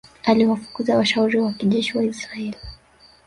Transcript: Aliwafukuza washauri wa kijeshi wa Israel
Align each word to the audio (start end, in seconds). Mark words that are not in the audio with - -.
Aliwafukuza 0.23 0.97
washauri 0.97 1.39
wa 1.39 1.51
kijeshi 1.53 1.97
wa 1.97 2.03
Israel 2.03 2.55